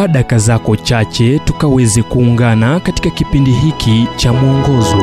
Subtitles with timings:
[0.00, 4.96] chukua daka zako chache tukaweze kuungana katika kipindi hiki cha mwongozo.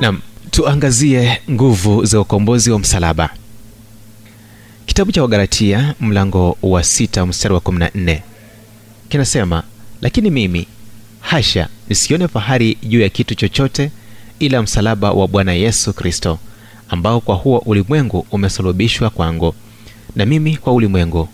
[0.00, 3.30] Nam tuangazie nguvu za ukombozi wa msalaba.
[4.86, 8.20] Kitabu cha wagalatia mlango wa 6 mstari wa 14
[9.08, 9.62] kinasema
[10.02, 10.66] lakini mimi
[11.20, 13.90] hasha nisione fahari juu ya kitu chochote
[14.38, 16.38] ila msalaba wa bwana yesu kristo
[16.88, 19.54] ambao kwa huo ulimwengu umesulubishwa kwangu
[20.16, 21.28] na mimi kwa ulimwengu.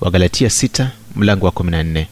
[0.00, 2.06] Wagalatia 6 mlango wa 14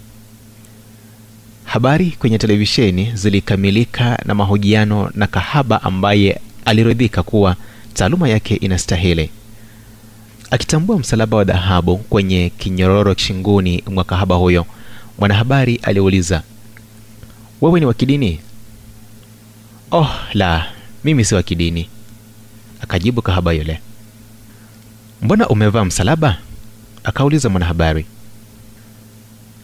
[1.65, 7.57] habari kwenye televisheni zilikamilika na mahojiano na kahaba ambaye aliridhika kuwa
[7.95, 9.31] taaluma yake inastahili.
[10.51, 14.67] Akitambua msalaba wa dhahabu kwenye kinyororo shingoni mwa kahaba huyo
[15.19, 16.43] mwanahabari aliuliza
[17.61, 18.41] wewe ni wa kidini?
[19.91, 20.67] Oh la
[21.05, 21.89] mimi si wa kidini
[22.81, 23.81] akajibu kahaba yule
[25.23, 26.39] mbona umevaa msalaba?
[27.05, 28.07] Akauliza mwanahabari.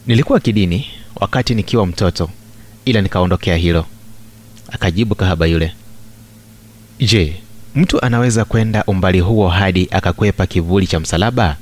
[0.07, 2.31] Nilikuwa kidini wakati nikiwa mtoto
[2.85, 3.87] ila nikaondokea hilo.
[4.73, 5.73] Akajibu kahaba yule.
[6.99, 7.37] Je
[7.75, 11.57] mtu anaweza kwenda umbali huo hadi akakwepa kivuli cha msalaba?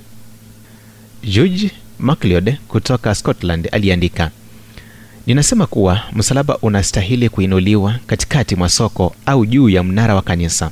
[1.25, 4.31] George macleod kutoka scotland aliandika
[5.27, 10.71] ninasema kuwa msalaba unastahili kuinuliwa katikati mwa soko au juu ya mnara wa kanisa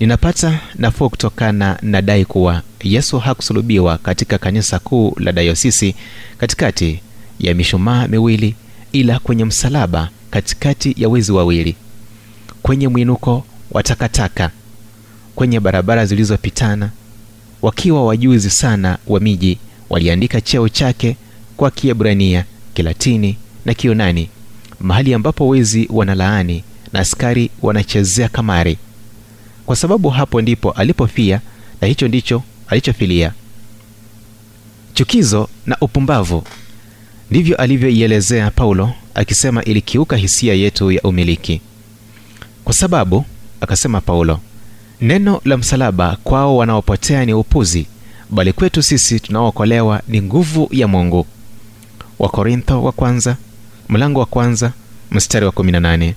[0.00, 5.94] ninapata nafuu kutokana na dai kuwa yesu hakusulubiwa katika kanisa kuu la dayosisi
[6.38, 7.00] katikati
[7.40, 8.54] ya mishumaa miwili
[8.92, 11.76] ila kwenye msalaba katikati ya wezi wawili
[12.62, 14.50] kwenye mwinuko wa takataka
[15.34, 16.90] kwenye barabara zilizopitana.
[17.62, 19.58] Wakiwa wajuzi sana wa miji
[19.90, 21.16] waliandika cheo chake
[21.56, 24.28] kwa kiebrania kilatini na kiunani
[24.80, 28.78] mahali ambapo wezi wanalaani na askari wanachezea kamari
[29.66, 31.40] kwa sababu hapo ndipo alipofia
[31.80, 33.32] na hicho ndicho alichofilia.
[34.94, 36.44] Chukizo na upumbavu.
[37.30, 41.60] Ndivyo alivyoielezea paulo akisema ilikiuka hisia yetu ya umiliki.
[42.64, 43.24] Kwa sababu
[43.60, 44.40] akasema paulo
[45.00, 47.86] neno la msalaba kwao wanaopotea ni upuzi
[48.30, 51.26] bali kwetu sisi tunaookolewa ni nguvu ya mungu.
[52.18, 53.36] Wakorintho wa kwanza
[53.88, 54.72] mlango wa kwanza
[55.10, 56.14] mstari wa 18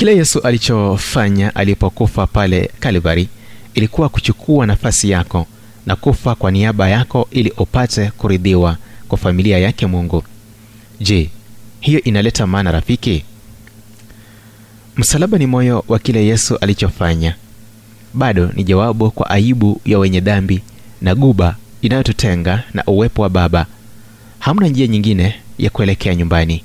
[0.00, 3.28] kile yesu alichofanya alipokufa pale kalvari
[3.74, 5.46] ilikuwa kuchukua nafasi yako
[5.86, 8.76] na kufa kwa niaba yako ili upate kuridhiwa
[9.08, 10.24] kwa familia yake mungu.
[11.00, 11.30] Je
[11.80, 13.24] hiyo inaleta maana rafiki?
[14.96, 17.34] Msalaba ni moyo wa kile yesu alichofanya.
[18.14, 20.60] Bado ni jawabu kwa aibu ya wenye dhambi
[21.02, 23.66] na guba inayotutenga na uwepo wa baba.
[24.38, 26.64] Hamna njia nyingine ya kuelekea nyumbani